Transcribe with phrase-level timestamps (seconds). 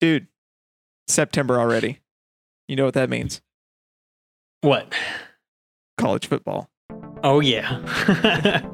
[0.00, 0.26] dude.
[1.08, 2.00] September already.
[2.68, 3.40] You know what that means?
[4.60, 4.92] What?
[5.96, 6.68] College football.
[7.24, 7.78] Oh yeah.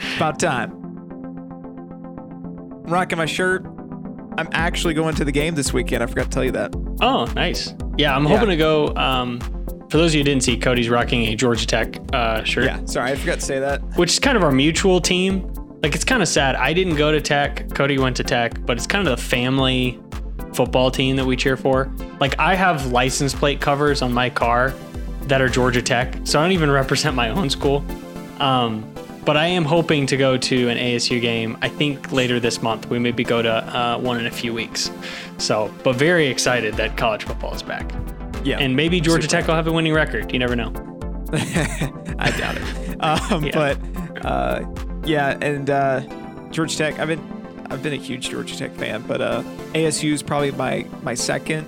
[0.16, 0.72] About time.
[2.86, 3.64] I'm rocking my shirt.
[4.36, 6.02] I'm actually going to the game this weekend.
[6.02, 6.74] I forgot to tell you that.
[7.00, 7.72] oh, nice.
[7.96, 8.30] Yeah, I'm Yeah.
[8.30, 8.94] hoping to go.
[8.96, 9.38] Um,
[9.90, 12.64] for those of you who didn't see, Cody's rocking a Georgia Tech uh, shirt.
[12.64, 13.80] Yeah, sorry, I forgot to say that.
[13.96, 15.50] which is kind of our mutual team.
[15.82, 16.56] Like it's kind of sad.
[16.56, 17.72] I didn't go to Tech.
[17.74, 20.00] Cody went to Tech, but it's kind of the family
[20.54, 21.90] football team that we cheer for.
[22.20, 24.72] Like I have license plate covers on my car
[25.22, 27.84] that are Georgia Tech, so I don't even represent my own school.
[28.40, 28.90] Um,
[29.24, 31.56] but I am hoping to go to an ASU game.
[31.62, 32.90] I think later this month.
[32.90, 34.90] We maybe go to uh, one in a few weeks.
[35.38, 37.90] So, but very excited that college football is back,
[38.44, 39.40] Yeah, and maybe Georgia Super.
[39.40, 40.30] Tech will have a winning record.
[40.30, 40.72] You never know.
[42.18, 43.00] I doubt it.
[43.02, 43.52] Um, Yeah.
[43.54, 44.64] But uh,
[45.06, 46.00] yeah, and uh,
[46.50, 46.98] Georgia Tech.
[46.98, 47.43] I've been
[47.74, 49.42] I've been a huge Georgia Tech fan, but uh,
[49.74, 51.66] ASU is probably my my second.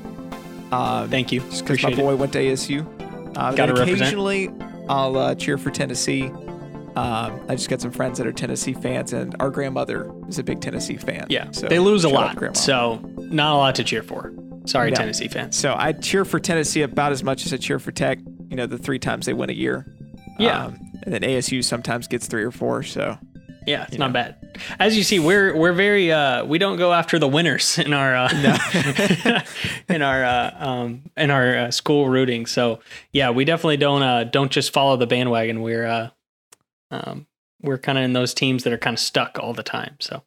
[0.73, 1.41] Um, Thank you.
[1.41, 1.96] just because my Appreciate it.
[2.02, 3.34] boy went to ASU.
[3.34, 3.90] Gotta and represent.
[4.01, 4.51] occasionally,
[4.88, 6.24] I'll uh, cheer for Tennessee.
[6.96, 10.43] Um, I just got some friends that are Tennessee fans, and our grandmother is a
[10.43, 11.27] big Tennessee fan.
[11.29, 14.32] Yeah, so they lose a to lot, so not a lot to cheer for.
[14.65, 14.96] Sorry, No.
[14.96, 15.57] Tennessee fans.
[15.57, 18.18] So I cheer for Tennessee about as much as I cheer for Tech.
[18.49, 19.87] You know, the three times they win a year.
[20.38, 20.65] Yeah.
[20.66, 22.82] Um, and then ASU sometimes gets three or four.
[22.82, 23.18] So
[23.66, 24.12] Yeah, it's not know.
[24.12, 24.60] bad.
[24.78, 28.14] As you see, we're we're very uh, we don't go after the winners in our
[28.14, 29.42] uh,
[29.88, 32.46] in our uh, um, in our uh, school rooting.
[32.46, 32.80] So
[33.12, 35.62] yeah, we definitely don't uh, don't just follow the bandwagon.
[35.62, 36.10] We're uh,
[36.92, 37.26] um,
[37.60, 39.96] we're kind of in those teams that are kind of stuck all the time.
[39.98, 40.22] So,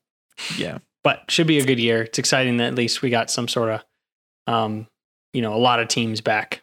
[0.58, 2.04] yeah, but should be a good year.
[2.04, 3.84] It's exciting that at least we got some sort of
[4.48, 4.88] um,
[5.34, 6.62] you know a lot of teams back.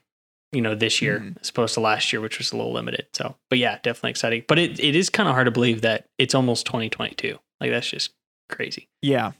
[0.52, 1.40] You know, this year Mhm.
[1.40, 3.06] as opposed to last year, which was a little limited.
[3.12, 4.44] So, but yeah, definitely exciting.
[4.46, 7.38] But it, it is kind of hard to believe that it's almost 2022.
[7.60, 8.12] Like that's just
[8.48, 8.88] crazy.
[9.02, 9.32] yeah.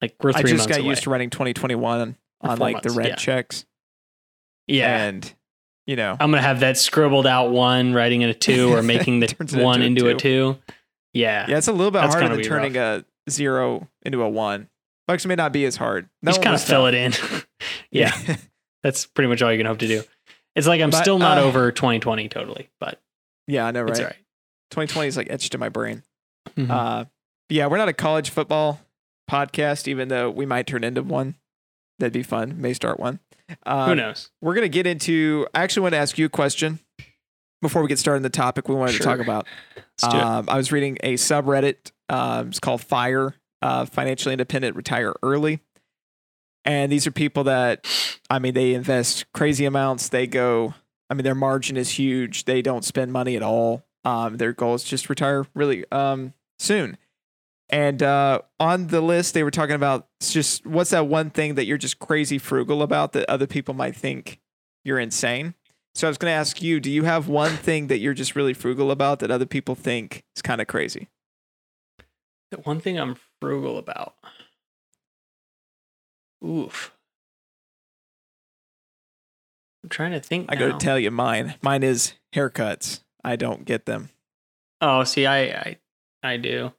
[0.00, 0.88] Like we're I just months got away.
[0.88, 3.14] used to running 2021 on like the red yeah.
[3.16, 3.66] checks,
[4.66, 5.30] yeah, and
[5.86, 9.20] you know, I'm gonna have that scribbled out one, writing in a two, or making
[9.20, 10.58] the one into into a a two.
[11.12, 14.68] Yeah, yeah, it's a little bit That's harder than turning a zero into a one.
[15.08, 16.08] Actually, may not be as hard.
[16.22, 17.12] you just kind of fill it in.
[17.90, 18.36] yeah, Yeah.
[18.82, 20.02] that's pretty much all you can hope to do.
[20.60, 23.00] It's like I'm But, still not uh, over 2020 totally, but
[23.46, 23.90] yeah, I know, right?
[23.90, 24.16] it's all right.
[24.70, 26.02] 2020 is like etched in my brain.
[26.56, 26.70] Mhm.
[26.70, 27.04] Uh,
[27.48, 28.80] yeah, we're not a college football
[29.30, 31.36] podcast, even though we might turn into one.
[31.98, 32.60] That'd be fun.
[32.60, 33.20] May start one.
[33.64, 34.30] Um, Who knows?
[34.42, 35.46] We're gonna get into.
[35.54, 36.78] I actually want to ask you a question
[37.62, 39.46] before we get started on the topic we wanted to talk about.
[39.76, 40.22] Let's do it.
[40.22, 41.90] Um, I was reading a subreddit.
[42.10, 43.34] Um, it's called Fire.
[43.62, 45.60] Uh, financially independent, retire early.
[46.64, 47.86] And these are people that,
[48.28, 50.08] I mean, they invest crazy amounts.
[50.08, 50.74] They go.
[51.08, 52.44] I mean, their margin is huge.
[52.44, 53.84] They don't spend money at all.
[54.04, 56.96] Um, their goal is just retire really um, soon.
[57.70, 61.66] And uh, on the list, they were talking about just what's that one thing that
[61.66, 64.40] you're just crazy frugal about that other people might think
[64.84, 65.54] you're insane.
[65.94, 68.36] So I was going to ask you, do you have one thing that you're just
[68.36, 71.08] really frugal about that other people think is kind of crazy?
[72.50, 74.14] The one thing I'm frugal about.
[76.44, 76.92] Oof.
[79.82, 80.46] I'm trying to think.
[80.50, 80.78] I got now.
[80.78, 81.54] to tell you mine.
[81.62, 83.02] Mine is haircuts.
[83.24, 84.10] I don't get them.
[84.80, 85.78] Oh, see, I, I,
[86.22, 86.72] I do.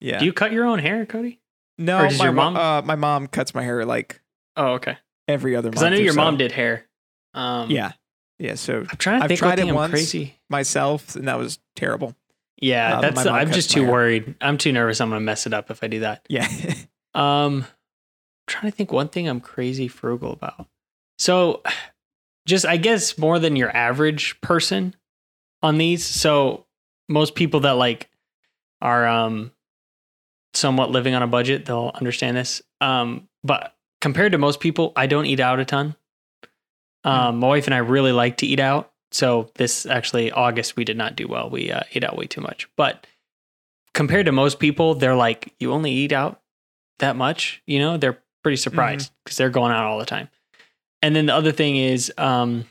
[0.00, 0.18] Yeah.
[0.18, 1.40] Do you cut your own hair, Cody?
[1.78, 4.20] no, my your mom- Uh, my mom cuts my hair like
[4.56, 4.96] Oh, okay.
[5.26, 5.72] every other month.
[5.74, 6.20] Because I knew your so.
[6.20, 6.86] mom did hair.
[7.34, 7.92] Um, Yeah.
[8.38, 8.54] Yeah.
[8.54, 9.90] So I'm trying to I've think tried it once.
[9.92, 10.34] crazy.
[10.48, 12.14] myself, and that was terrible.
[12.60, 13.26] Yeah, Uh, that's.
[13.26, 13.92] I'm just too hair.
[13.92, 14.34] worried.
[14.40, 15.00] I'm too nervous.
[15.00, 16.24] I'm gonna mess it up if I do that.
[16.28, 16.46] Yeah.
[17.16, 17.64] Um,
[18.46, 20.66] trying to think one thing I'm crazy frugal about.
[21.18, 21.62] So,
[22.46, 24.94] just I guess more than your average person
[25.62, 26.04] on these.
[26.04, 26.66] So
[27.08, 28.10] most people that like
[28.80, 29.50] are um
[30.52, 32.62] somewhat living on a budget, they'll understand this.
[32.80, 35.96] Um, but compared to most people, I don't eat out a ton.
[37.02, 38.92] Um, my wife and I really like to eat out.
[39.10, 41.50] So this actually August we did not do well.
[41.50, 42.68] We uh, ate out way too much.
[42.76, 43.06] But
[43.94, 46.40] compared to most people, they're like, you only eat out
[46.98, 47.62] that much.
[47.66, 50.28] You know, they're pretty surprised because they're going out all the time.
[51.02, 52.64] And then the other thing is, um,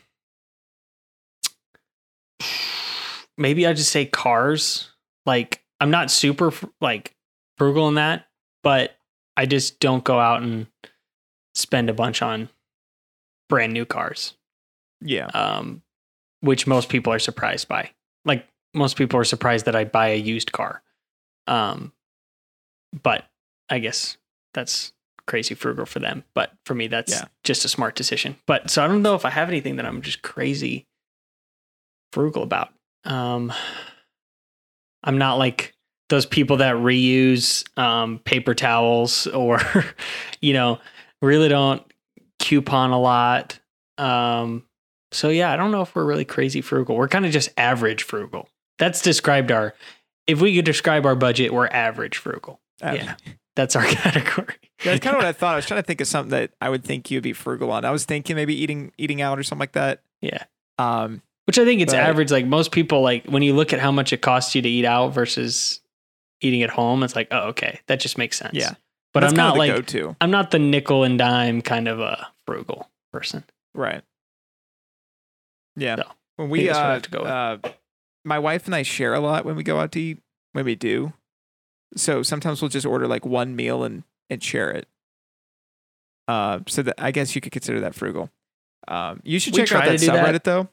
[3.36, 4.88] maybe I just say cars.
[5.26, 6.50] Like I'm not super
[6.80, 7.14] like
[7.58, 8.26] frugal in that,
[8.62, 8.96] but
[9.36, 10.66] I just don't go out and
[11.54, 12.48] spend a bunch on
[13.50, 14.34] brand new cars
[15.04, 15.26] yeah.
[15.26, 15.82] um,
[16.40, 17.90] which most people are surprised by.
[18.24, 20.82] Like most people are surprised that I buy a used car.
[21.46, 21.92] Um,
[23.02, 23.24] but
[23.68, 24.16] I guess
[24.54, 24.92] that's
[25.26, 26.24] crazy frugal for them.
[26.34, 27.24] But for me, that's Yeah.
[27.44, 28.36] just a smart decision.
[28.46, 30.86] But so I don't know if I have anything that I'm just crazy
[32.12, 32.70] frugal about.
[33.04, 33.52] Um,
[35.02, 35.74] I'm not like
[36.08, 39.60] those people that reuse um, paper towels or,
[40.40, 40.78] you know,
[41.22, 41.82] really don't
[42.38, 43.58] coupon a lot.
[43.98, 44.64] Um,
[45.12, 46.96] so yeah, I don't know if we're really crazy frugal.
[46.96, 48.48] We're kind of just average frugal.
[48.78, 49.74] That's described our.
[50.26, 52.60] If we could describe our budget, we're average frugal.
[52.82, 53.14] Uh, Yeah.
[53.56, 54.56] That's our category.
[54.84, 55.52] That's kind of what I thought.
[55.52, 57.84] I was trying to think of something that I would think you'd be frugal on.
[57.84, 60.02] I was thinking maybe eating eating out or something like that.
[60.20, 60.44] Yeah.
[60.78, 62.30] Um, Which I think it's But- average.
[62.32, 64.84] Like most people, like when you look at how much it costs you to eat
[64.84, 65.80] out versus
[66.40, 68.54] eating at home, it's like, oh, okay, that just makes sense.
[68.54, 68.74] Yeah.
[69.12, 72.26] But that's I'm not like go-to, I'm not the nickel and dime kind of a
[72.46, 73.44] frugal person.
[73.74, 74.02] right?
[75.76, 75.96] Yeah.
[75.96, 76.04] No.
[76.36, 77.72] When we think that's what I uh, to go uh,
[78.24, 80.18] my wife and I share a lot when we go out to eat.
[80.52, 81.12] When we do,
[81.96, 84.88] so sometimes we'll just order like one meal and and share it.
[86.26, 88.30] Uh, so that I guess you could consider that frugal.
[88.88, 90.24] Um, you should We check out that do that.
[90.26, 90.68] subreddit though.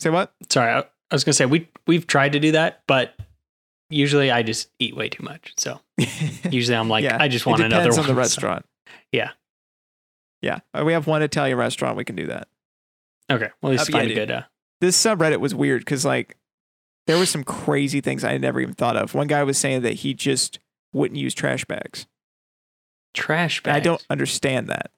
[0.00, 0.32] Say what?
[0.50, 3.14] Sorry, I, I was gonna say we we've tried to do that, but
[3.90, 5.52] usually I just eat way too much.
[5.58, 5.80] So
[6.50, 8.04] usually I'm like, Yeah, I just it want another depends one.
[8.04, 8.66] on the So- restaurant.
[9.12, 9.30] Yeah.
[10.40, 11.96] Yeah, Uh, we have one Italian restaurant.
[11.96, 12.46] We can do that.
[13.30, 14.30] Okay, well, least That'd find a good.
[14.30, 14.42] Uh,
[14.80, 16.36] This subreddit was weird because like
[17.08, 19.14] there was some crazy things I never even thought of.
[19.14, 20.58] One guy was saying that he just
[20.92, 22.06] wouldn't use trash bags.
[23.14, 23.76] trash And bags.
[23.76, 24.90] I don't understand that.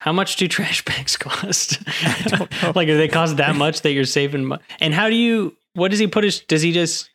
[0.00, 1.78] How much do trash bags cost?
[1.86, 2.72] I don't know.
[2.74, 4.46] like, do they cost that much that you're saving?
[4.46, 5.54] Mo- and how do you?
[5.74, 6.40] What does he put his?
[6.40, 7.10] Does he just?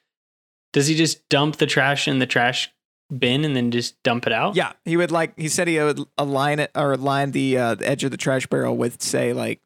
[0.71, 2.71] Does he just dump the trash in the trash
[3.17, 4.55] bin and then just dump it out?
[4.55, 5.37] Yeah, he would like.
[5.37, 8.45] He said he would align it or line the uh, the edge of the trash
[8.45, 9.61] barrel with, say, like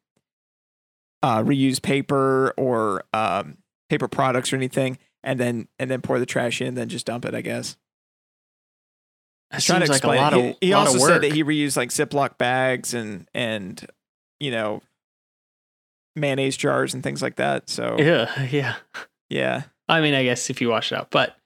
[1.22, 6.26] uh, reused paper or um, paper products or anything, and then and then pour the
[6.26, 7.34] trash in, then just dump it.
[7.34, 7.76] I guess.
[9.50, 10.20] That Trying to like a explain.
[10.20, 10.40] lot of.
[10.40, 13.84] he he lot of also said that he reused like Ziploc bags and and
[14.40, 14.82] you know
[16.14, 17.68] mayonnaise jars and things like that.
[17.70, 18.74] So Yeah, yeah.
[19.28, 21.36] yeah, I mean, I guess if you wash it out, but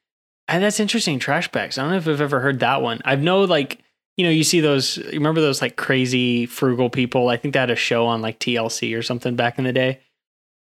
[0.49, 1.19] and that's interesting.
[1.19, 1.77] Trash bags.
[1.79, 3.01] I don't know if I've ever heard that one.
[3.05, 3.81] I've know like
[4.17, 4.97] you know you see those.
[5.13, 7.29] Remember those like crazy frugal people?
[7.29, 10.01] I think they had a show on like TLC or something back in the day.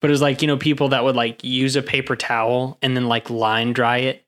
[0.00, 2.96] But it was like you know people that would like use a paper towel and
[2.96, 4.24] then like line dry it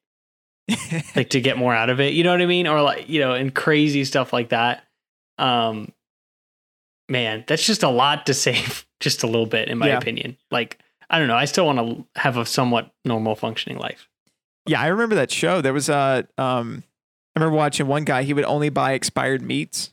[1.17, 2.13] like to get more out of it.
[2.13, 2.67] You know what I mean?
[2.67, 4.85] Or like you know and crazy stuff like that.
[5.39, 5.93] Um,
[7.09, 8.87] man, that's just a lot to save.
[9.01, 9.99] Just a little bit, in my Yeah.
[9.99, 10.37] opinion.
[10.51, 10.79] Like
[11.09, 11.37] I don't know.
[11.37, 14.09] I still want to have a somewhat normal functioning life.
[14.67, 14.81] yeah.
[14.81, 15.61] I remember that show.
[15.61, 16.83] There was a um,
[17.35, 18.25] I remember watching one guy.
[18.25, 19.93] He would only buy expired meats.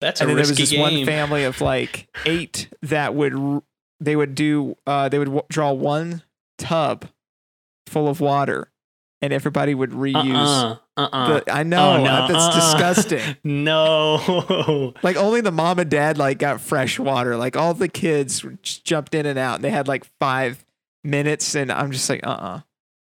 [0.00, 3.62] That's and a then there was this one family of like eight that would
[4.00, 6.22] they would do uh they would w- draw one
[6.58, 7.06] tub
[7.86, 8.70] full of water
[9.22, 11.40] and everybody would reuse uh-uh, uh-uh.
[11.40, 12.54] the I know Oh, no, uh, that's uh-uh.
[12.80, 14.94] disgusting no.
[15.02, 18.84] like only the mom and dad like got fresh water like all the kids just
[18.84, 20.64] jumped in and out and they had like 5
[21.04, 22.60] minutes and I'm just like uh-uh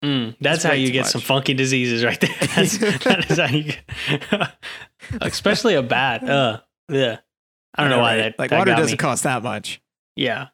[0.02, 2.34] Mm, that's It's how you get some funky diseases right there.
[2.56, 4.54] That's, that is how you get,
[5.20, 6.24] especially a bat.
[6.26, 7.18] Uh, yeah.
[7.74, 8.22] I don't know why right?
[8.22, 8.96] that like that water doesn't me.
[8.96, 9.82] cost that much
[10.16, 10.48] Yeah.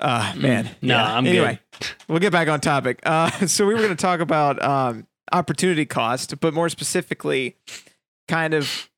[0.00, 1.16] Uh Mm, man no, Yeah.
[1.16, 1.88] I'm anyway good.
[2.08, 3.00] we'll get back on topic.
[3.04, 7.56] Uh, so we were going to talk about um, opportunity cost, but more specifically,
[8.28, 8.88] kind of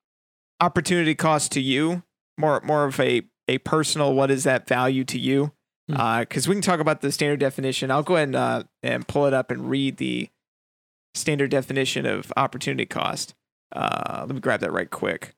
[0.61, 2.03] opportunity cost to you,
[2.39, 4.15] more more of a a personal.
[4.15, 5.53] What is that value to you?
[5.91, 6.21] Hmm.
[6.21, 7.91] Because we can talk about the standard definition.
[7.91, 10.29] I'll go ahead and uh, and pull it up and read the
[11.15, 13.35] standard definition of opportunity cost.
[13.75, 15.35] Uh, let me grab that right quick.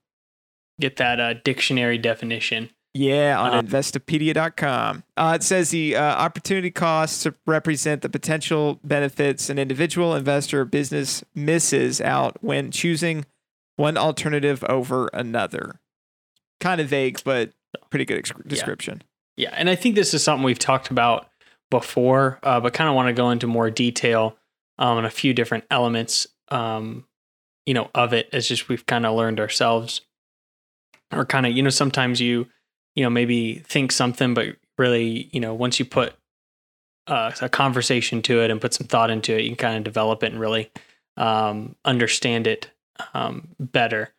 [0.80, 2.70] Get that uh, dictionary definition.
[2.94, 3.62] Yeah, on Uh-huh.
[3.62, 5.04] investopedia.com.
[5.16, 10.64] Uh, it says the uh, opportunity costs represent the potential benefits an individual investor or
[10.66, 13.24] business misses out when choosing
[13.76, 15.80] one alternative over another.
[16.60, 17.52] Kind of vague, but
[17.90, 19.02] pretty good ex- description.
[19.36, 21.28] Yeah, and I think this is something we've talked about
[21.70, 24.36] before, uh, but kind of want to go into more detail
[24.78, 27.06] um, on a few different elements, um,
[27.64, 28.28] you know, of it.
[28.34, 30.02] As just we've kind of learned ourselves,
[31.10, 32.46] or kind of you know sometimes you
[32.94, 36.14] you know maybe think something, but really you know once you put
[37.06, 39.84] uh, a conversation to it and put some thought into it, you can kind of
[39.84, 40.70] develop it and really
[41.16, 42.70] um, understand it
[43.14, 44.10] um, better.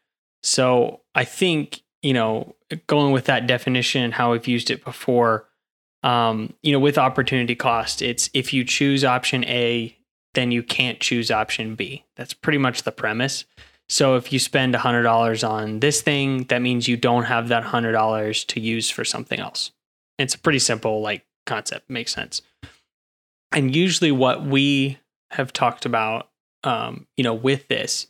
[0.41, 2.55] So I think you know
[2.87, 5.47] going with that definition, and how we've used it before,
[6.03, 9.95] um, you know, with opportunity cost, it's if you choose option A,
[10.33, 12.03] then you can't choose option B.
[12.15, 13.45] That's pretty much the premise.
[13.93, 18.47] So if you spend $100 on this thing, that means you don't have that $100
[18.47, 19.71] to use for something else.
[20.17, 22.41] It's a pretty simple like concept, makes sense.
[23.51, 24.97] And usually what we
[25.29, 26.31] have talked about
[26.63, 28.07] um, you know, with this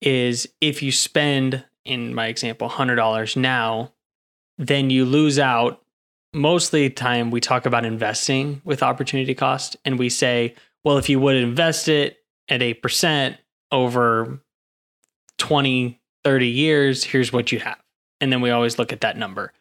[0.00, 3.90] is if you spend in my example $100 now,
[4.58, 5.82] then you lose out
[6.32, 10.54] mostly time we talk about investing with opportunity cost and we say
[10.84, 12.18] well if you would invest it
[12.48, 13.38] at 8%
[13.72, 14.40] over
[15.38, 17.78] 20 30 years here's what you have
[18.20, 19.52] and then we always look at that number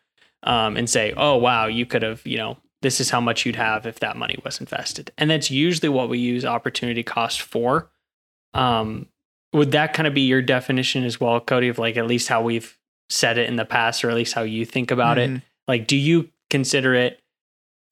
[0.43, 3.55] um, and say, oh wow, you could have, you know, this is how much you'd
[3.55, 7.89] have if that money was invested, and that's usually what we use opportunity cost for.
[8.53, 9.07] Um,
[9.53, 12.43] would that kind of be your definition as well, Cody, of like at least how
[12.43, 12.77] we've
[13.09, 15.37] said it in the past, or at least how you think about Mhm.
[15.37, 15.41] it?
[15.67, 17.19] Like, do you consider it,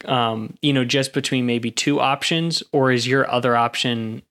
[0.06, 4.22] um, you know, just between maybe two options, or is your other option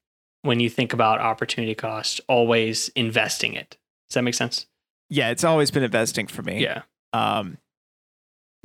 [0.42, 3.76] when you think about opportunity cost always investing it?
[4.08, 4.66] Does that make sense?
[5.08, 6.62] Yeah, it's always been investing for me.
[6.62, 6.82] Yeah.
[7.12, 7.58] Um,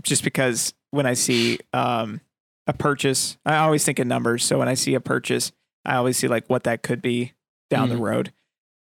[0.03, 2.22] just because when I see um
[2.67, 4.43] a purchase, I always think in numbers.
[4.43, 5.51] So when I see a purchase,
[5.86, 7.34] I always see like what that could be
[7.69, 8.01] down the Mhm.
[8.01, 8.34] road.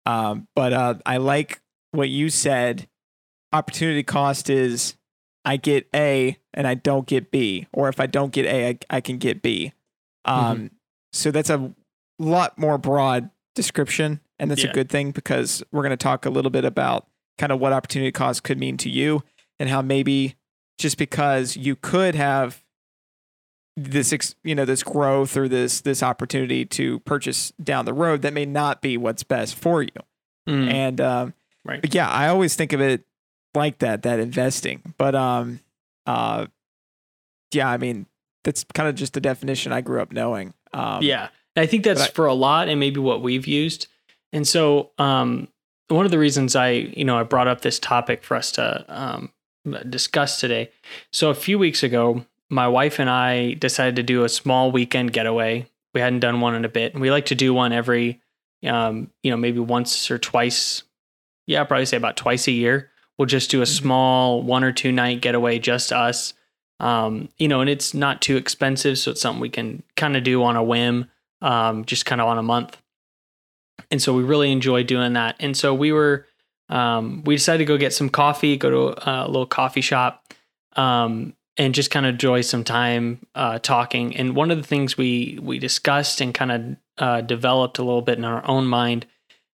[0.05, 2.87] Um, but uh, I like what you said.
[3.53, 4.95] Opportunity cost is
[5.45, 8.79] I get A and I don't get B, or if I don't get A, I,
[8.89, 9.73] I can get B.
[10.25, 10.71] Um,
[11.13, 11.73] So that's a
[12.19, 14.69] lot more broad description, and that's Yeah.
[14.69, 17.07] a good thing because we're going to talk a little bit about
[17.37, 19.23] kind of what opportunity cost could mean to you
[19.59, 20.35] and how maybe
[20.77, 22.63] just because you could have
[23.77, 28.33] this you know this growth or this this opportunity to purchase down the road that
[28.33, 29.89] may not be what's best for you
[30.47, 31.33] Mm, and um
[31.63, 31.79] Right.
[31.81, 33.05] but yeah i always think of it
[33.53, 35.59] like that that investing but um
[36.05, 36.47] uh
[37.53, 38.05] yeah i mean
[38.43, 41.29] that's kind of just the definition i grew up knowing um yeah.
[41.59, 43.87] And I think that's I- for a lot and maybe what we've used.
[44.31, 45.49] And so um,
[45.89, 48.85] one of the reasons I, you know, I brought up this topic for us to
[48.87, 49.31] um,
[49.89, 50.71] discuss today.
[51.11, 55.11] So a few weeks ago, my wife and I decided to do a small weekend
[55.13, 55.67] getaway.
[55.93, 56.93] We hadn't done one in a bit.
[56.93, 58.21] And we like to do one every,
[58.65, 60.83] um, you know, maybe once or twice.
[61.45, 62.89] Yeah, I'd probably say about twice a year.
[63.17, 63.79] We'll just do a Mhm.
[63.79, 66.33] small one or two night getaway, just us.
[66.79, 70.23] Um, you know, and it's not too expensive, so it's something we can kind of
[70.23, 71.09] do on a whim,
[71.41, 72.77] um, just kind of on a month.
[73.91, 75.35] And so we really enjoy doing that.
[75.39, 76.27] And so we were,
[76.69, 80.33] um, we decided to go get some coffee, go to a, little coffee shop,
[80.75, 84.15] um, and just kind of enjoy some time uh, talking.
[84.15, 88.01] And one of the things we we discussed and kind of uh, developed a little
[88.01, 89.05] bit in our own mind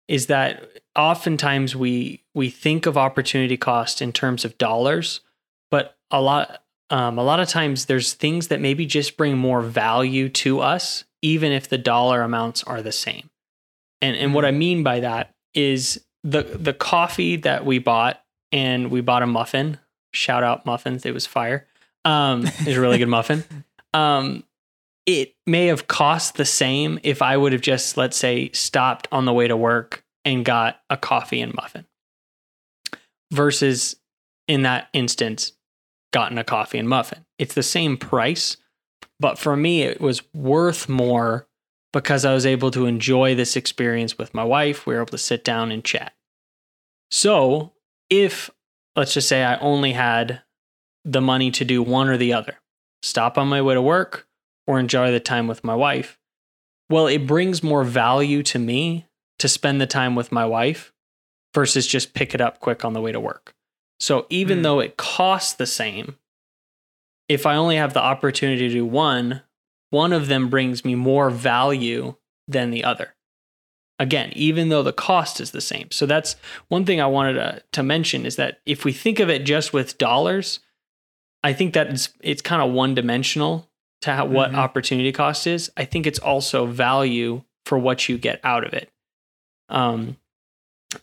[0.08, 5.20] is that oftentimes we we think of opportunity cost in terms of dollars,
[5.70, 9.62] but a lot um, a lot of times there's things that maybe just bring more
[9.62, 13.30] value to us, even if the dollar amounts are the same.
[14.00, 18.90] And and what I mean by that is the the coffee that we bought, and
[18.90, 19.78] we bought a muffin.
[20.12, 21.06] Shout out muffins!
[21.06, 21.66] It was fire.
[22.04, 23.44] Um, it was a really good muffin.
[23.94, 24.44] Um,
[25.06, 29.24] it may have cost the same if I would have just, let's say, stopped on
[29.24, 31.86] the way to work and got a coffee and muffin,
[33.32, 33.96] versus
[34.46, 35.52] in that instance,
[36.12, 37.24] gotten a coffee and muffin.
[37.38, 38.56] It's the same price,
[39.22, 41.46] but for me, it was worth more
[41.92, 44.84] because I was able to enjoy this experience with my wife.
[44.86, 46.12] We were able to sit down and chat.
[47.10, 47.72] So,
[48.10, 48.50] if
[48.96, 50.42] let's just say I only had
[51.04, 52.56] the money to do one or the other,
[53.02, 54.26] stop on my way to work
[54.66, 56.18] or enjoy the time with my wife,
[56.90, 59.06] well, it brings more value to me
[59.38, 60.92] to spend the time with my wife
[61.54, 63.54] versus just pick it up quick on the way to work.
[64.00, 64.62] So even Hmm.
[64.62, 66.16] though it costs the same,
[67.32, 69.42] if I only have the opportunity to do one,
[69.90, 72.14] one of them brings me more value
[72.46, 73.14] than the other.
[73.98, 75.90] Again, even though the cost is the same.
[75.90, 76.36] So that's
[76.68, 79.72] one thing I wanted to, to mention is that if we think of it just
[79.72, 80.60] with dollars,
[81.42, 83.70] I think that it's, it's kind of one dimensional
[84.02, 84.56] to how, what Mhm.
[84.56, 85.70] opportunity cost is.
[85.76, 88.90] I think it's also value for what you get out of it.
[89.68, 90.16] Um,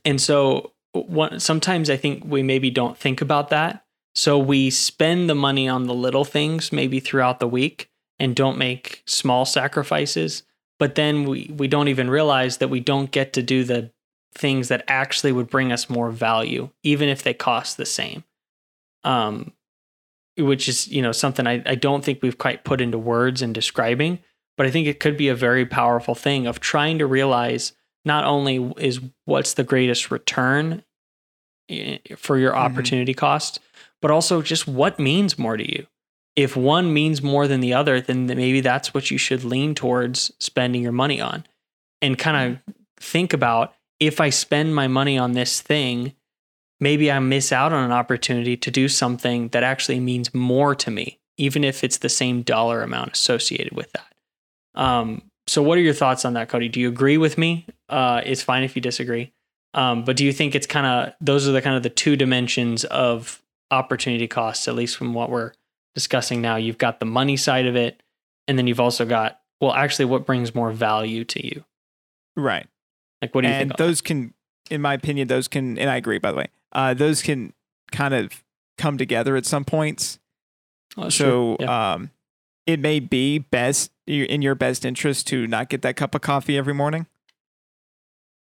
[0.06, 3.86] and so one, sometimes I think we maybe don't think about that.
[4.16, 7.90] So we spend the money on the little things maybe throughout the week
[8.20, 10.44] and don't make small sacrifices.
[10.78, 13.92] But then we, we don't even realize that we don't get to do the
[14.36, 18.24] things that actually would bring us more value, even if they cost the same.
[19.04, 19.54] Um,
[20.38, 23.52] which is, you know, something I, I don't think we've quite put into words in
[23.52, 24.20] describing,
[24.58, 27.74] but I think it could be a very powerful thing of trying to realize
[28.06, 30.84] not only is what's the greatest return
[32.16, 32.58] for your Mhm.
[32.58, 33.60] opportunity cost,
[34.02, 35.88] but also just what means more to you.
[36.36, 40.32] If one means more than the other, then maybe that's what you should lean towards
[40.40, 41.46] spending your money on
[42.02, 46.14] and kind of think about if I spend my money on this thing,
[46.80, 50.92] maybe I miss out on an opportunity to do something that actually means more to
[50.92, 54.14] me, even if it's the same dollar amount associated with that.
[54.76, 56.70] Um, so, what are your thoughts on that, Cody?
[56.70, 57.66] Do you agree with me?
[57.90, 59.34] Uh, it's fine if you disagree.
[59.74, 62.16] Um, but do you think it's kind of those are the kind of the two
[62.16, 65.54] dimensions of opportunity costs, at least from what we're
[65.96, 66.56] discussing now?
[66.56, 68.02] You've got the money side of it,
[68.48, 71.66] and then you've also got well, actually, what brings more value to you?
[72.36, 72.68] right
[73.22, 73.78] Like, what do you and think?
[73.78, 74.34] those can
[74.70, 77.52] in my opinion those can and i agree by the way uh those can
[77.92, 78.44] kind of
[78.80, 80.18] come together at some points.
[80.98, 81.58] Oh, so.
[81.60, 81.94] Yeah.
[81.94, 82.12] um,
[82.66, 86.56] it may be best in your best interest to not get that cup of coffee
[86.56, 87.08] every morning.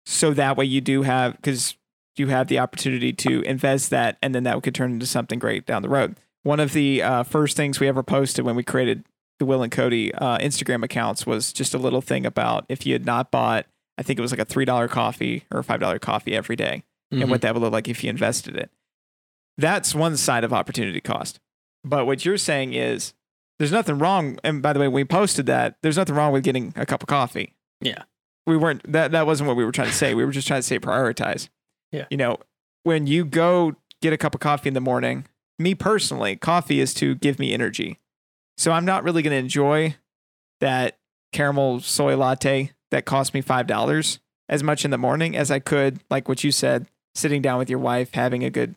[0.06, 1.78] So that way you do have because
[2.20, 5.66] you have the opportunity to invest that, and then that could turn into something great
[5.66, 6.18] down the road.
[6.44, 9.06] One of the uh, first things we ever posted when we created
[9.40, 12.94] the Will and Cody uh, Instagram accounts was just a little thing about if you
[12.94, 13.66] had not bought,
[13.98, 16.56] I think it was like a three dollar coffee or a five dollar coffee every
[16.56, 17.30] day, and Mhm.
[17.30, 18.70] what that would look like if you invested it.
[19.58, 21.40] That's one side of opportunity cost.
[21.84, 23.14] But what you're saying is
[23.58, 24.40] there's nothing wrong.
[24.44, 27.08] And by the way, we posted that there's nothing wrong with getting a cup of
[27.08, 27.56] coffee.
[27.82, 28.04] Yeah.
[28.46, 30.14] We weren't that that wasn't what we were trying to say.
[30.14, 31.50] We were just trying to say prioritize.
[31.92, 32.06] Yeah.
[32.10, 32.38] You know,
[32.84, 35.26] when you go get a cup of coffee in the morning,
[35.58, 37.98] me personally, coffee is to give me energy.
[38.58, 39.96] So I'm not really going to enjoy
[40.60, 40.98] that
[41.32, 46.02] caramel soy latte that cost me $5 as much in the morning as I could,
[46.10, 48.76] like what you said, sitting down with your wife, having a good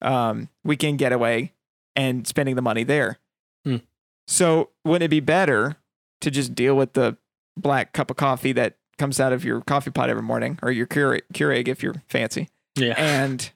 [0.00, 1.52] um, weekend getaway
[1.96, 3.18] and spending the money there.
[3.64, 3.78] Hmm.
[4.26, 5.76] So wouldn't it be better
[6.20, 7.16] to just deal with the
[7.56, 10.86] black cup of coffee that comes out of your coffee pot every morning or your
[10.86, 12.94] Keurig, Keurig if you're fancy yeah.
[12.96, 13.50] and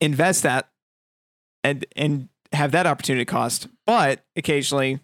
[0.00, 0.68] invest that
[1.64, 5.00] and and have that opportunity cost, but occasionally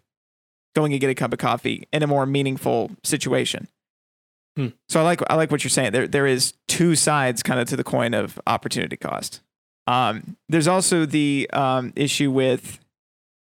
[0.74, 3.68] going and get a cup of coffee in a more meaningful situation.
[4.56, 4.68] Hmm.
[4.88, 5.92] So I like I like what you're saying.
[5.92, 9.40] There there is two sides kind of to the coin of opportunity cost.
[9.86, 12.78] Um, there's also the um, issue with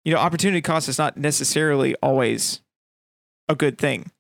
[0.04, 2.62] you know opportunity cost is not necessarily always
[3.48, 4.12] a good thing.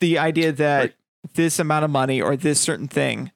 [0.00, 0.94] The idea that Right.
[1.34, 3.30] This amount of money or this certain thing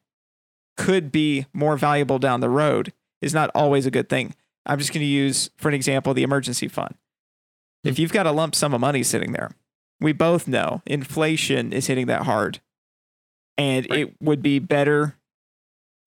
[0.77, 4.35] could be more valuable down the road is not always a good thing.
[4.67, 6.95] I'm just going to use, for an example, the emergency fund.
[7.85, 9.51] If you've got a lump sum of money sitting there,
[10.01, 12.61] we both know inflation is hitting that hard.
[13.59, 14.01] And Right.
[14.01, 15.17] it would be better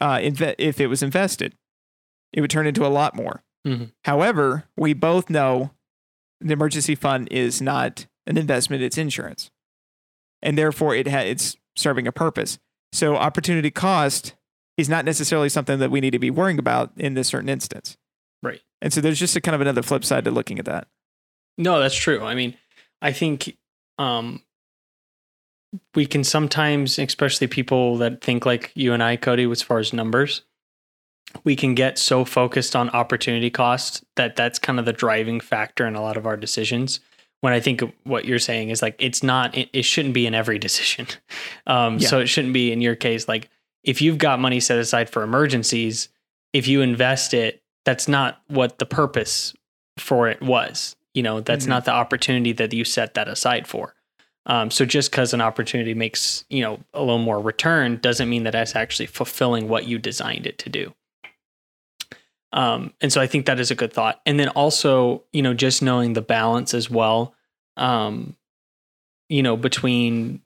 [0.01, 1.55] uh, inve- if it was invested.
[2.33, 3.43] It would turn into a lot more.
[3.65, 3.91] Mhm.
[4.03, 5.71] However, we both know
[6.41, 9.51] the emergency fund is not an investment, it's insurance.
[10.41, 12.59] And therefore, it ha- it's serving a purpose.
[12.91, 14.35] So, opportunity cost
[14.77, 17.97] is not necessarily something that we need to be worrying about in this certain instance.
[18.43, 18.61] Right.
[18.81, 20.87] And so, there's just a kind of another flip side to looking at that.
[21.57, 22.23] No, that's true.
[22.23, 22.55] I mean,
[23.01, 23.57] I think
[23.97, 24.41] um,
[25.93, 29.93] we can sometimes, especially people that think like you and I, Cody, as far as
[29.93, 30.41] numbers,
[31.43, 35.85] we can get so focused on opportunity cost that that's kind of the driving factor
[35.85, 36.99] in a lot of our decisions.
[37.41, 40.25] When I think of what you're saying is like it's not, it, it shouldn't be
[40.25, 41.07] in every decision.
[41.67, 42.07] Um, Yeah.
[42.07, 43.27] So it shouldn't be in your case.
[43.27, 43.49] Like
[43.83, 46.09] if you've got money set aside for emergencies,
[46.53, 49.53] if you invest it, that's not what the purpose
[49.97, 50.95] for it was.
[51.13, 51.69] You know, that's Mhm.
[51.69, 53.95] not the opportunity that you set that aside for.
[54.47, 58.43] Um, so just because an opportunity makes you know a little more return doesn't mean
[58.43, 60.93] that that's actually fulfilling what you designed it to do.
[62.55, 64.21] Um, and so I think that is a good thought.
[64.25, 67.35] And then also, you know, just knowing the balance as well,
[67.75, 68.35] um,
[69.27, 70.41] you know, between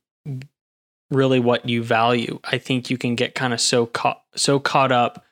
[1.11, 2.39] really what you value.
[2.43, 5.23] I think you can get kind of so caught so caught up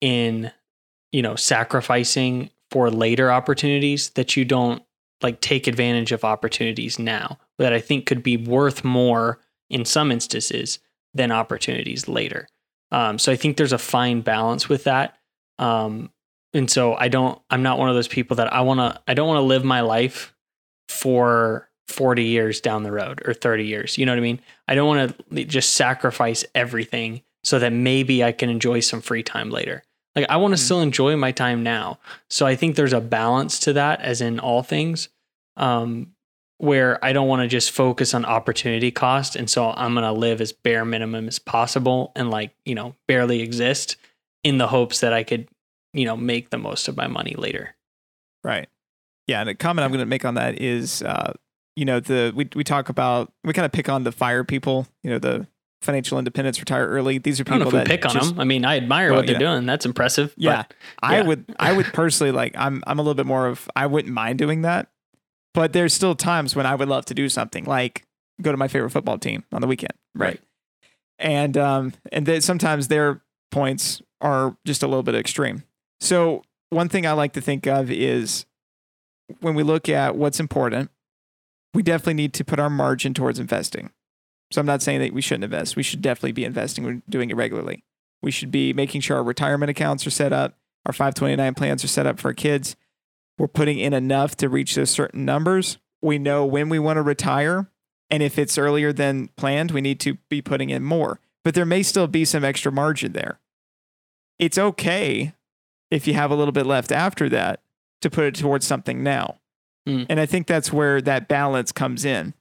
[0.00, 0.50] in,
[1.12, 4.82] you know, sacrificing for later opportunities that you don't
[5.22, 9.38] like take advantage of opportunities now that I think could be worth more
[9.70, 10.80] in some instances
[11.14, 12.48] than opportunities later.
[12.90, 15.16] Um, so I think there's a fine balance with that.
[15.58, 16.10] Um,
[16.54, 19.14] and so I don't, I'm not one of those people that I want to, I
[19.14, 20.34] don't want to live my life
[20.88, 23.98] for 40 years down the road or 30 years.
[23.98, 24.40] You know what I mean?
[24.68, 29.22] I don't want to just sacrifice everything so that maybe I can enjoy some free
[29.22, 29.82] time later.
[30.16, 30.64] Like I want to Mhm.
[30.64, 31.98] still enjoy my time now.
[32.30, 35.08] So I think there's a balance to that as in all things.
[35.56, 36.12] Um,
[36.58, 39.34] where I don't want to just focus on opportunity cost.
[39.34, 42.94] And so I'm going to live as bare minimum as possible and like, you know,
[43.08, 43.96] barely exist
[44.44, 45.48] in the hopes that I could,
[45.94, 47.74] you know, make the most of my money later.
[48.42, 48.68] Right.
[49.26, 51.32] Yeah, and a comment I'm going to make on that is, uh,
[51.76, 54.86] you know, the we we talk about we kind of pick on the fire people,
[55.02, 55.46] you know, the
[55.80, 57.18] financial independence, retire early.
[57.18, 58.40] These are I don't know people that pick on them.
[58.40, 59.52] I mean, I admire Well, what they're yeah.
[59.54, 59.66] doing.
[59.66, 60.34] That's impressive.
[60.36, 63.68] Yeah, but I would I would personally like I'm I'm a little bit more of
[63.74, 64.88] I wouldn't mind doing that,
[65.54, 68.06] but there's still times when I would love to do something like
[68.42, 70.26] go to my favorite football team on the weekend, right?
[70.26, 70.40] Right.
[71.18, 75.62] And um and then sometimes their points are just a little bit extreme.
[76.04, 78.44] So one thing I like to think of is
[79.40, 80.90] when we look at what's important,
[81.72, 83.90] we definitely need to put our margin towards investing.
[84.50, 85.76] So I'm not saying that we shouldn't invest.
[85.76, 86.84] We should definitely be investing.
[86.84, 87.84] We're doing it regularly.
[88.20, 91.88] We should be making sure our retirement accounts are set up, our 529 plans are
[91.88, 92.76] set up for our kids.
[93.38, 95.78] We're putting in enough to reach those certain numbers.
[96.02, 97.70] We know when we want to retire.
[98.10, 101.18] And if it's earlier than planned, we need to be putting in more.
[101.42, 103.40] But there may still be some extra margin there.
[104.38, 105.32] It's okay
[105.90, 107.60] if you have a little bit left after that
[108.02, 109.38] to put it towards something now.
[109.88, 110.06] Mm.
[110.08, 112.34] And I think that's where that balance comes in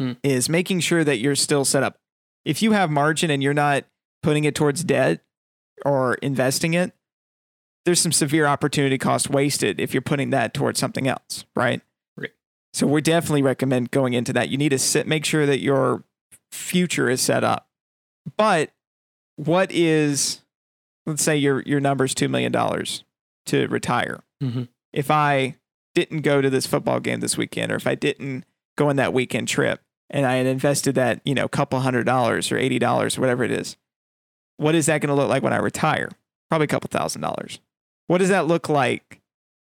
[0.00, 0.16] Mm.
[0.22, 1.98] is making sure that you're still set up.
[2.44, 3.84] If you have margin and you're not
[4.22, 5.24] putting it towards debt
[5.84, 6.92] or investing it,
[7.84, 11.82] there's some severe opportunity cost wasted if you're putting that towards something else, right?
[12.16, 12.30] Right.
[12.72, 14.50] So we definitely recommend going into that.
[14.50, 16.04] You need to sit, make sure that your
[16.52, 17.68] future is set up.
[18.36, 18.70] But
[19.34, 20.42] what is,
[21.08, 23.02] let's say your your number's two million dollars
[23.46, 24.20] to retire.
[24.42, 24.68] Mhm.
[24.92, 25.56] If I
[25.94, 28.44] didn't go to this football game this weekend, or if I didn't
[28.76, 32.52] go on that weekend trip, and I had invested that you know couple hundred dollars
[32.52, 33.76] or eighty dollars or whatever it is,
[34.58, 36.10] what is that going to look like when I retire?
[36.50, 37.58] Probably a couple thousand dollars.
[38.06, 39.20] What does that look like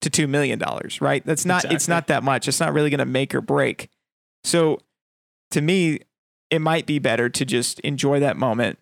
[0.01, 0.99] to two million dollars?
[1.01, 1.25] Right?
[1.25, 1.71] That's not.
[1.71, 2.47] It's not that much.
[2.47, 3.89] It's not really going to make or break.
[4.43, 4.79] So,
[5.51, 5.99] to me,
[6.49, 8.79] it might be better to just enjoy that moment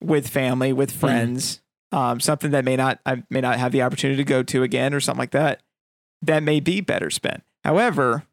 [0.00, 1.60] with family, with friends,
[1.94, 4.92] um, something that may not I may not have the opportunity to go to again
[4.92, 5.62] or something like that.
[6.22, 7.44] That may be better spent.
[7.62, 8.24] However,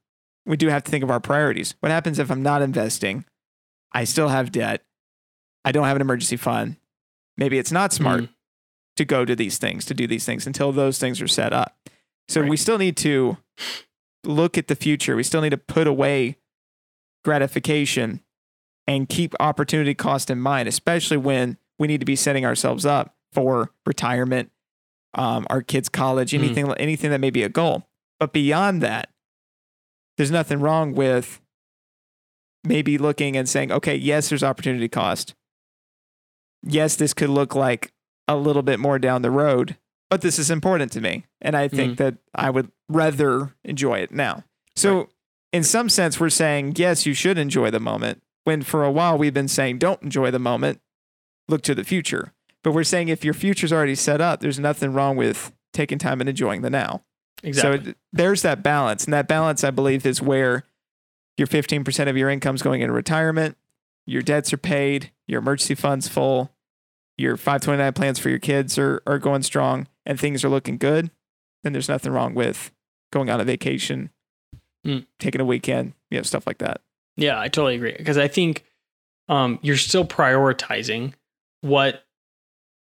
[0.47, 1.75] we do have to think of our priorities.
[1.79, 3.23] What happens if I'm not investing?
[3.93, 4.83] I still have debt.
[5.63, 6.77] I don't have an emergency fund.
[7.37, 8.29] Maybe it's not smart Mm.
[8.95, 11.77] to go to these things, to do these things until those things are set up.
[12.29, 13.37] So we still need to
[14.23, 15.15] look at the future.
[15.15, 16.37] We still need to put away
[17.23, 18.21] gratification
[18.87, 23.15] and keep opportunity cost in mind, especially when we need to be setting ourselves up
[23.31, 24.51] for retirement,
[25.13, 26.39] um, our kids' college, Mm.
[26.39, 27.87] anything, anything that may be a goal.
[28.19, 29.09] But beyond that,
[30.17, 31.41] there's nothing wrong with
[32.63, 35.33] maybe looking and saying, okay, yes, there's opportunity cost.
[36.63, 37.91] Yes, this could look like
[38.27, 39.77] a little bit more down the road,
[40.09, 41.25] but this is important to me.
[41.41, 44.43] And I think that I would rather enjoy it now.
[44.75, 45.07] So, Right.
[45.53, 48.21] in some sense, we're saying, yes, you should enjoy the moment.
[48.43, 50.81] When for a while we've been saying, don't enjoy the moment,
[51.47, 52.33] look to the future.
[52.63, 56.19] But we're saying if your future's already set up, there's nothing wrong with taking time
[56.19, 57.03] and enjoying the now.
[57.43, 57.85] Exactly.
[57.85, 59.05] So it- there's that balance.
[59.05, 60.63] And that balance, I believe, is where
[61.37, 63.57] your 15% of your income's going into retirement,
[64.05, 66.51] your debts are paid, your emergency fund's full,
[67.17, 71.09] your 529 plans for your kids are, are going strong, and things are looking good.
[71.63, 72.71] Then there's nothing wrong with
[73.11, 74.09] going on a vacation,
[74.85, 75.05] Mm.
[75.19, 76.81] taking a weekend, you know, stuff like that.
[77.15, 78.65] Yeah, I totally agree because I think
[79.29, 81.13] um, you're still prioritizing
[81.61, 82.03] what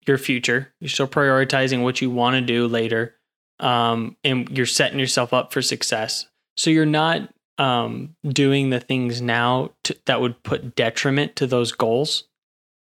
[0.06, 0.72] your future.
[0.80, 3.16] You're still prioritizing what you want to do later,
[3.58, 6.26] um, and you're setting yourself up for success.
[6.56, 11.72] So you're not um, doing the things now to, that would put detriment to those
[11.72, 12.24] goals.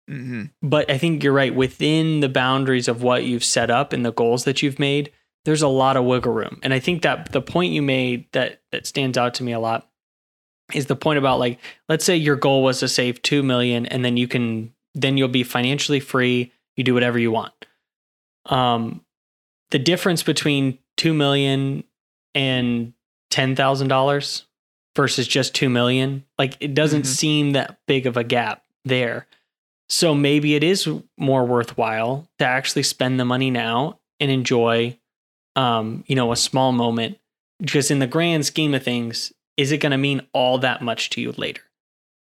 [0.10, 0.46] Mm-hmm.
[0.62, 4.14] But I think you're right within the boundaries of what you've set up and the
[4.14, 5.12] goals that you've made.
[5.46, 8.62] There's a lot of wiggle room, and I think that the point you made that
[8.72, 9.88] that stands out to me a lot
[10.74, 14.04] is the point about like let's say your goal was to save 2 million and
[14.04, 17.54] then you can then you'll be financially free you do whatever you want.
[18.46, 19.02] Um
[19.72, 21.84] the difference between 2 million
[22.36, 22.94] and
[23.32, 24.44] $10,000
[24.96, 27.06] versus just 2 million like it doesn't Mhm.
[27.08, 29.28] seem that big of a gap there.
[29.90, 34.98] So maybe it is more worthwhile to actually spend the money now and enjoy
[35.58, 37.18] um you know a small moment
[37.60, 41.10] because in the grand scheme of things is it going to mean all that much
[41.12, 41.62] to you later?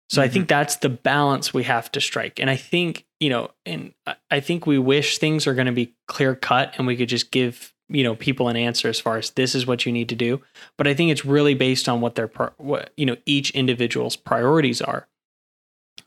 [0.09, 2.39] So i think that's the balance we have to strike.
[2.39, 3.93] And i think you know and
[4.31, 7.31] I- think we wish things are going to be clear cut and we could just
[7.31, 10.15] give you know people an answer as far as this is what you need to
[10.15, 10.41] do.
[10.77, 14.81] But i think it's really based on what their what you know each individual's priorities
[14.81, 15.07] are.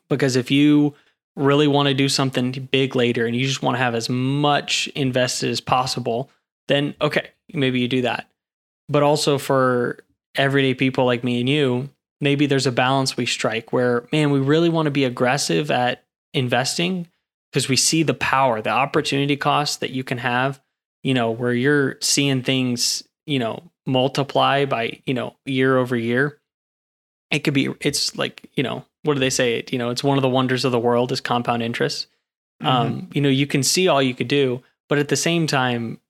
[0.09, 0.95] Because if you
[1.37, 4.89] really want to do something big later and you just want to have as much
[4.89, 6.31] invested as possible
[6.67, 8.29] then okay maybe you do that.
[8.89, 9.99] But also for
[10.35, 11.89] everyday people like me and you
[12.21, 16.05] maybe there's a balance we strike where man we really want to be aggressive at
[16.35, 17.09] investing
[17.51, 20.61] because we see the power the opportunity cost that you can have
[21.03, 26.39] you know where you're seeing things you know multiply by you know year over year.
[27.31, 29.65] It could be it's like you know what do they say?
[29.71, 32.07] You know it's one of the wonders of the world is compound interest.
[32.61, 36.01] Um you know you can see all you could do but at the same time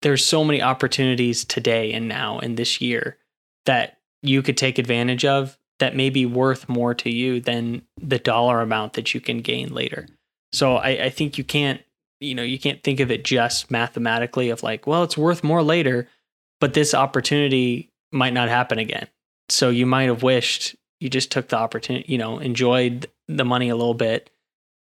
[0.00, 3.18] there's so many opportunities today and now and this year
[3.66, 8.18] that you could take advantage of that may be worth more to you than the
[8.18, 10.06] dollar amount that you can gain later
[10.52, 11.80] so i, I think you can't
[12.20, 15.62] you know you can't think of it just mathematically of like well it's worth more
[15.62, 16.08] later
[16.60, 19.06] but this opportunity might not happen again
[19.48, 23.68] so you might have wished you just took the opportunity you know enjoyed the money
[23.68, 24.30] a little bit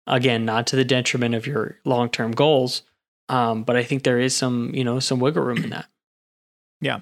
[0.07, 2.83] again not to the detriment of your long-term goals
[3.29, 5.87] um, but i think there is some you know some wiggle room in that
[6.81, 7.01] Yeah.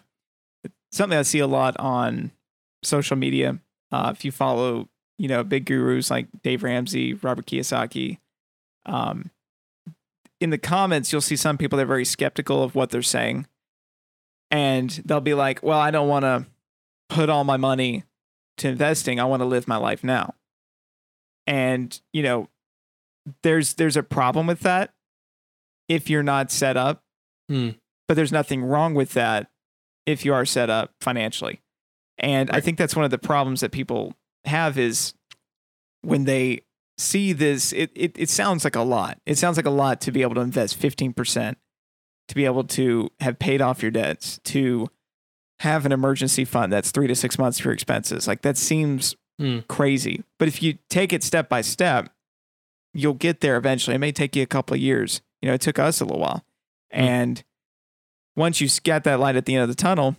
[0.93, 2.31] something I see a lot on
[2.85, 3.59] social media.
[3.95, 8.19] Uh, if you follow, you know, big gurus like Dave Ramsey, Robert Kiyosaki,
[8.87, 9.31] um,
[10.41, 13.47] in the comments, you'll see some people that are very skeptical of what they're saying.
[14.51, 16.47] And they'll be like, well, I don't want to
[17.09, 18.03] put all my money
[18.57, 19.21] to investing.
[19.21, 20.35] I want to live my life now.
[21.47, 22.49] And, you know,
[23.45, 24.93] there's there's a problem with that
[25.89, 27.05] if you're not set up.
[27.49, 27.71] Hmm.
[28.09, 29.51] But there's nothing wrong with that
[30.05, 31.61] if you are set up financially.
[32.19, 35.15] And I think that's one of the problems that people have is
[36.03, 36.61] when they
[36.99, 39.19] see this, it, it, it sounds like a lot.
[39.27, 41.57] It sounds like a lot to be able to invest 15%,
[42.29, 44.89] to be able to have paid off your debts, to
[45.61, 48.27] have an emergency fund that's three to six months for your expenses.
[48.29, 49.61] Like that seems Hmm.
[49.69, 50.23] crazy.
[50.39, 52.09] But if you take it step by step,
[52.93, 53.97] you'll get there eventually.
[53.97, 55.23] It may take you a couple of years.
[55.43, 56.45] You know, it took us a little while.
[56.89, 57.43] And
[58.37, 60.15] once you get that light at the end of the tunnel,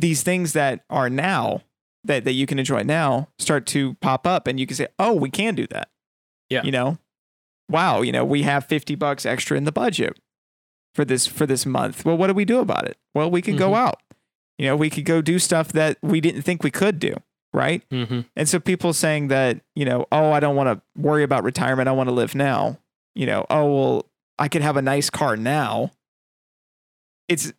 [0.00, 1.62] these things that are now
[2.04, 5.12] that, that you can enjoy now start to pop up and you can say, oh,
[5.14, 5.88] we can do that.
[6.48, 6.62] Yeah.
[6.62, 6.98] You know,
[7.68, 10.18] wow, you know, we have 50 bucks extra in the budget
[10.94, 12.04] for this for this month.
[12.04, 12.96] Well, what do we do about it?
[13.14, 13.76] Well, we could go Mhm.
[13.78, 14.02] out.
[14.58, 17.14] You know, we could go do stuff that we didn't think we could do,
[17.52, 17.86] right?
[17.90, 18.20] Mm-hmm.
[18.36, 21.88] And so people saying that, you know, oh, I don't want to worry about retirement.
[21.88, 22.78] I want to live now.
[23.14, 24.06] You know, oh, well,
[24.38, 25.90] I could have a nice car now.
[27.28, 27.52] It's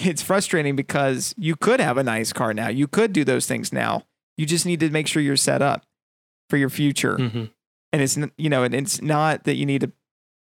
[0.00, 2.68] it's frustrating because you could have a nice car now.
[2.68, 4.04] You could do those things now.
[4.36, 5.84] You just need to make sure you're set up
[6.50, 7.16] for your future.
[7.16, 7.44] Mm-hmm.
[7.92, 9.92] And it's you know, and it's not that you need to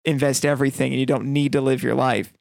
[0.05, 2.33] invest everything and you don't need to live your life.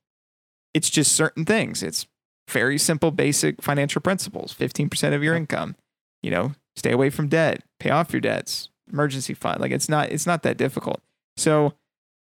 [0.73, 1.83] It's just certain things.
[1.83, 2.07] It's
[2.49, 4.53] very simple basic financial principles.
[4.53, 5.75] 15% of your income.
[6.21, 9.59] You know, stay away from debt, pay off your debts, emergency fund.
[9.59, 11.01] Like it's not it's not that difficult.
[11.35, 11.73] So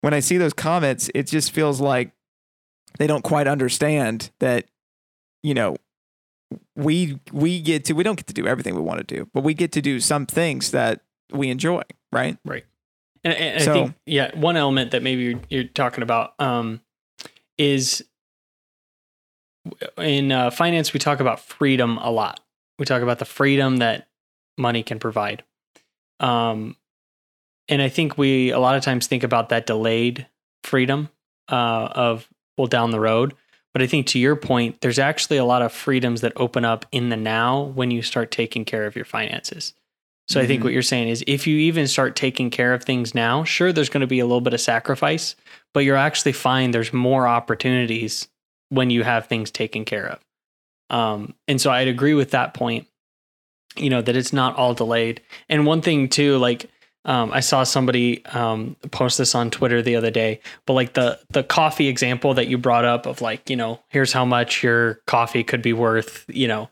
[0.01, 2.13] when I see those comments, it just feels like
[2.99, 4.67] they don't quite understand that
[5.43, 5.77] you know
[6.77, 9.43] we we get to we don't get to do everything we want to do, but
[9.43, 11.01] we get to do some things that
[11.33, 11.83] we enjoy,
[12.13, 12.39] right?
[13.25, 16.81] And, and So- I think, yeah, one element that maybe you're, you're talking about um,
[17.59, 18.05] is
[19.99, 22.41] in uh, finance, we talk about freedom a lot.
[22.79, 24.09] We talk about the freedom that
[24.57, 25.43] money can provide.
[26.21, 26.77] Um,
[27.69, 30.27] and I think we a lot of times think about that delayed
[30.63, 31.09] freedom
[31.51, 33.35] uh, of, well, down the road.
[33.73, 36.87] But I think to your point, there's actually a lot of freedoms that open up
[36.93, 39.75] in the now when you start taking care of your finances.
[40.29, 40.65] So I think Mhm.
[40.65, 43.91] what you're saying is if you even start taking care of things now, sure, there's
[43.91, 45.37] going to be a little bit of sacrifice,
[45.73, 48.27] but you're actually find there's more opportunities
[48.71, 50.19] when you have things taken care of.
[50.91, 52.89] Um, and so I'd agree with that point,
[53.77, 55.21] you know, that it's not all delayed.
[55.49, 56.69] And one thing too, like
[57.07, 61.19] um, I saw somebody um, post this on Twitter the other day, but like the
[61.31, 64.95] the coffee example that you brought up of like, you know, here's how much your
[65.07, 66.69] coffee could be worth, you know,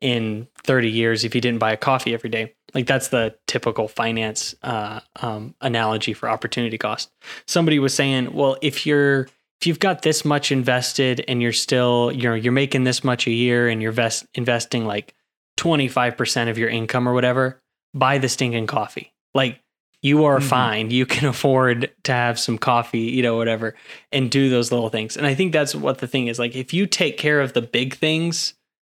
[0.00, 2.54] in 30 years if you didn't buy a coffee every day.
[2.72, 7.10] Like that's the typical finance uh, um, analogy for opportunity cost.
[7.46, 9.28] Somebody was saying, well, if you're
[9.60, 13.26] if you've got this much invested and you're still you know you're making this much
[13.26, 15.14] a year and you're vest, investing like
[15.58, 17.60] 25% of your income or whatever,
[17.92, 19.12] buy the stinking coffee.
[19.34, 19.60] Like
[20.04, 20.42] you are Mhm.
[20.44, 20.90] fine.
[20.90, 23.74] You can afford to have some coffee, you know, whatever,
[24.12, 25.16] and do those little things.
[25.16, 26.38] And I think that's what the thing is.
[26.38, 28.54] Like if you take care of the big things,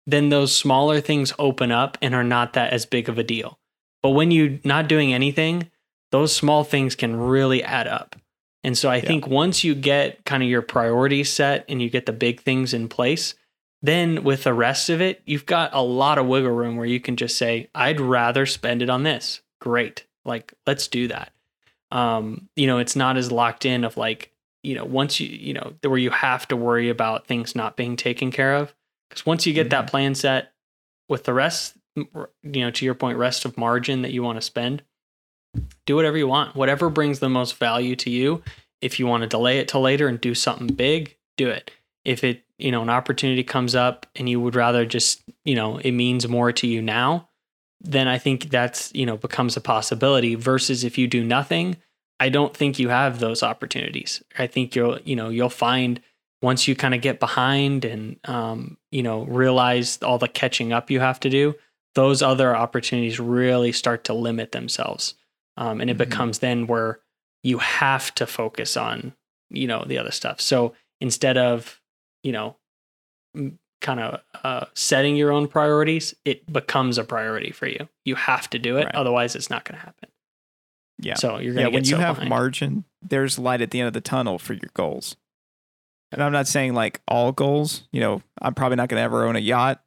[0.06, 3.58] then those smaller things open up and are not that as big of a deal.
[4.02, 5.70] But when you're not doing anything,
[6.10, 8.16] those small things can really add up.
[8.62, 12.06] And so I think once you get kind of your priorities set and you get
[12.06, 13.34] the big things in place,
[13.82, 16.98] then with the rest of it, you've got a lot of wiggle room where you
[17.00, 19.42] can just say, I'd rather spend it on this.
[19.60, 20.06] Great.
[20.24, 21.32] Like, let's do that.
[21.90, 24.30] Um, you know, it's not as locked in of like,
[24.62, 27.96] you know, once you, you know, where you have to worry about things not being
[27.96, 28.74] taken care of.
[29.08, 30.52] Because once you get that plan set
[31.08, 32.06] with the rest, you
[32.42, 34.82] know, to your point, rest of margin that you want to spend,
[35.86, 36.56] do whatever you want.
[36.56, 38.42] Whatever brings the most value to you.
[38.80, 41.70] If you want to delay it till later and do something big, do it.
[42.04, 45.78] If it, you know, an opportunity comes up and you would rather just, you know,
[45.78, 47.28] it means more to you now,
[47.84, 51.76] then I think that's, you know, becomes a possibility versus if you do nothing,
[52.18, 54.22] I don't think you have those opportunities.
[54.38, 56.00] I think you'll, you know, you'll find
[56.42, 60.90] once you kind of get behind and um, you know, realize all the catching up
[60.90, 61.54] you have to do,
[61.94, 65.14] those other opportunities really start to limit themselves.
[65.56, 65.98] Um, and it Mhm.
[65.98, 67.00] becomes then where
[67.42, 69.14] you have to focus on,
[69.50, 70.40] you know, the other stuff.
[70.40, 71.80] So instead of,
[72.22, 72.56] you know,
[73.84, 77.88] kind of uh, setting your own priorities, it becomes a priority for you.
[78.04, 78.86] You have to do it.
[78.86, 78.94] Right.
[78.96, 80.08] Otherwise, it's not going to happen.
[80.98, 81.14] Yeah.
[81.14, 82.30] So you're going to when get you so have behind.
[82.30, 85.16] margin, there's light at the end of the tunnel for your goals.
[86.12, 87.86] And I'm not saying like all goals.
[87.92, 89.82] You know, I'm probably not going to ever own a yacht.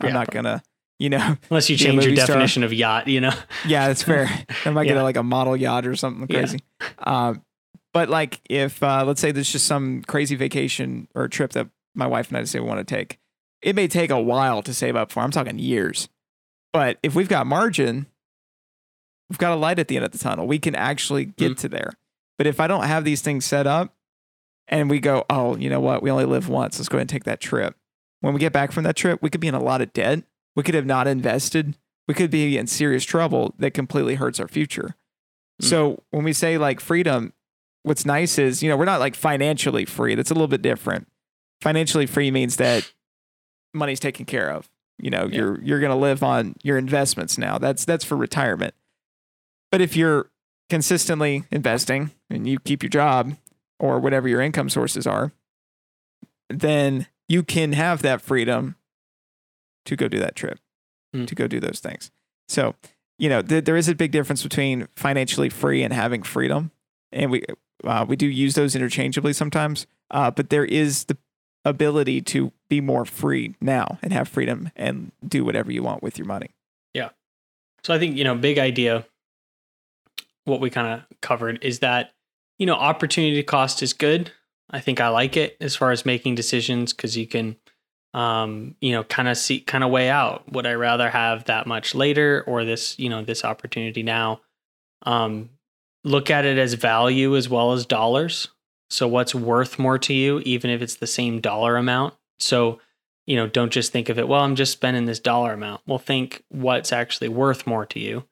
[0.00, 0.62] I'm Yeah, not going to,
[0.98, 2.28] you know, Unless you change your movie star.
[2.28, 3.32] definition of yacht, you know?
[3.66, 4.28] yeah, that's fair.
[4.64, 5.02] I might get Yeah.
[5.02, 6.40] like a model yacht or something Yeah.
[6.40, 6.60] crazy.
[6.98, 7.44] Um,
[7.92, 12.06] But like if uh, let's say there's just some crazy vacation or trip that my
[12.06, 13.18] wife and I say we want to take,
[13.62, 15.20] it may take a while to save up for.
[15.20, 16.08] I'm talking years.
[16.72, 18.06] But if we've got margin,
[19.28, 20.46] we've got a light at the end of the tunnel.
[20.46, 21.58] We can actually get Mm.
[21.58, 21.92] to there.
[22.38, 23.94] But if I don't have these things set up
[24.68, 26.02] and we go, oh, you know what?
[26.02, 26.78] We only live once.
[26.78, 27.76] Let's go ahead and take that trip.
[28.20, 30.24] When we get back from that trip, we could be in a lot of debt.
[30.56, 31.76] We could have not invested.
[32.08, 34.96] We could be in serious trouble that completely hurts our future.
[35.60, 35.66] Mm.
[35.66, 37.32] So when we say like freedom,
[37.82, 40.14] what's nice is, you know, we're not like financially free.
[40.14, 41.06] That's a little bit different.
[41.60, 42.90] Financially free means that
[43.74, 44.68] money's taken care of.
[44.98, 45.36] You know, Yeah.
[45.38, 47.58] you're you're gonna live on your investments now.
[47.58, 48.74] That's that's for retirement.
[49.70, 50.30] But if you're
[50.68, 53.36] consistently investing and you keep your job
[53.78, 55.32] or whatever your income sources are,
[56.48, 58.76] then you can have that freedom
[59.86, 60.58] to go do that trip,
[61.12, 61.24] Hmm.
[61.24, 62.10] to go do those things.
[62.48, 62.74] So,
[63.18, 66.70] you know, th- there is a big difference between financially free and having freedom,
[67.10, 67.42] and we
[67.84, 69.86] uh, we do use those interchangeably sometimes.
[70.10, 71.16] Uh, but there is the
[71.64, 76.18] ability to be more free now and have freedom and do whatever you want with
[76.18, 76.50] your money.
[76.94, 77.10] Yeah.
[77.84, 79.06] So I think, you know, big idea,
[80.44, 82.12] what we kind of covered is that,
[82.58, 84.32] you know, opportunity cost is good.
[84.70, 87.56] I think I like it as far as making decisions because you can,
[88.14, 91.66] um, you know, kind of see, kind of weigh out would I rather have that
[91.66, 94.40] much later or this, you know, this opportunity now.
[95.04, 95.50] Um,
[96.04, 98.48] look at it as value as well as dollars.
[98.92, 102.14] So what's worth more to you, even if it's the same dollar amount.
[102.38, 102.78] So,
[103.24, 105.80] you know, don't just think of it, well, I'm just spending this dollar amount.
[105.86, 108.24] Well, think what's actually worth more to you.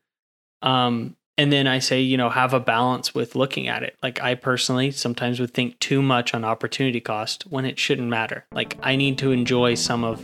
[0.60, 3.96] Um, and then I say, you know, have a balance with looking at it.
[4.02, 8.44] Like I personally sometimes would think too much on opportunity cost when it shouldn't matter.
[8.52, 10.22] Like I need to enjoy some of,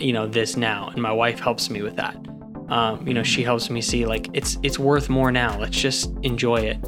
[0.00, 2.16] you know, this now, and my wife helps me with that.
[2.68, 5.56] Um, you know, she helps me see like it's it's worth more now.
[5.60, 6.78] Let's just enjoy it,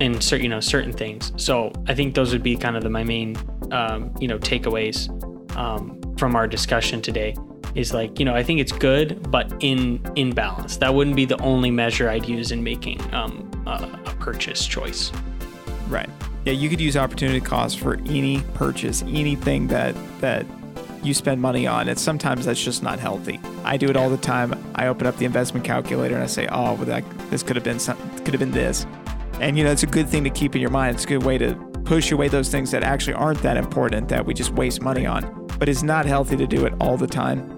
[0.00, 1.32] and certain you know certain things.
[1.36, 3.36] So I think those would be kind of the my main,
[3.70, 5.08] um, you know, takeaways
[5.56, 7.34] um, from our discussion today
[7.74, 11.24] is like you know i think it's good but in in balance that wouldn't be
[11.24, 15.10] the only measure i'd use in making um, a, a purchase choice
[15.88, 16.08] Right.
[16.44, 20.46] Yeah, you could use opportunity cost for any purchase, anything that that
[21.02, 21.88] you spend money on.
[21.88, 23.40] And sometimes that's just not healthy.
[23.64, 24.54] I do it all the time.
[24.74, 27.64] I open up the investment calculator and I say, "Oh, well, that this could have
[27.64, 28.86] been some, could have been this,"
[29.40, 30.94] and you know, it's a good thing to keep in your mind.
[30.96, 34.24] It's a good way to push away those things that actually aren't that important that
[34.24, 35.46] we just waste money on.
[35.58, 37.50] But it's not healthy to do it all the time.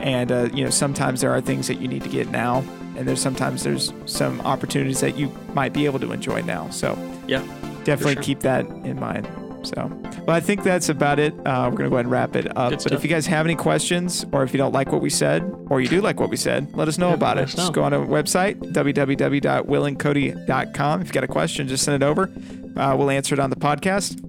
[0.00, 2.58] And uh, you know, sometimes there are things that you need to get now,
[2.96, 6.68] and there's sometimes there's some opportunities that you might be able to enjoy now.
[6.70, 7.40] So Yeah,
[7.84, 8.22] definitely sure.
[8.22, 9.28] keep that in mind.
[9.62, 9.90] So,
[10.26, 11.34] well, I think that's about it.
[11.46, 12.72] Uh, we're gonna go ahead and wrap it up.
[12.82, 15.42] But if you guys have any questions, or if you don't like what we said,
[15.68, 17.44] or you do like what we said, let us know Yeah, about it.
[17.44, 21.00] us Just go on our website www.willingcody.com.
[21.02, 22.30] If you got a question, just send it over.
[22.76, 24.24] Uh, we'll answer it on the podcast.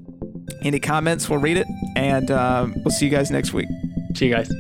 [0.64, 3.68] Any comments, we'll read it, and um, we'll see you guys next week.
[4.16, 4.52] see you guys